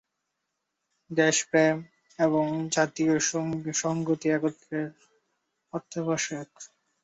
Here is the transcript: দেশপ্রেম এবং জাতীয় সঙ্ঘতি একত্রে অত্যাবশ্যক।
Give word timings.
দেশপ্রেম 1.11 1.75
এবং 2.19 2.45
জাতীয় 2.71 3.13
সঙ্ঘতি 3.81 4.27
একত্রে 4.29 4.79
অত্যাবশ্যক। 5.73 6.49